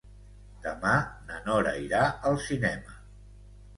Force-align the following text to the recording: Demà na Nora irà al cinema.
Demà 0.63 0.93
na 1.29 1.37
Nora 1.49 1.75
irà 1.85 2.01
al 2.31 2.41
cinema. 2.47 2.99